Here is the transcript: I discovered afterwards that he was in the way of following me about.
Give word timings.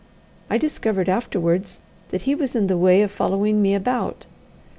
I 0.49 0.57
discovered 0.57 1.07
afterwards 1.09 1.79
that 2.09 2.23
he 2.23 2.33
was 2.33 2.55
in 2.55 2.65
the 2.65 2.75
way 2.75 3.03
of 3.03 3.11
following 3.11 3.61
me 3.61 3.75
about. 3.75 4.25